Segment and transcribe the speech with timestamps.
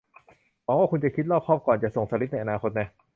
[0.63, 2.87] หวังว่าคุณจะคิดรอบคอบก่อนจะส่งสลิปในอนาคตนะ